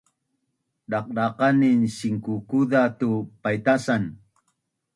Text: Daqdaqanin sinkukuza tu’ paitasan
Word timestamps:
Daqdaqanin 0.91 1.83
sinkukuza 1.97 2.81
tu’ 2.99 3.11
paitasan 3.41 4.03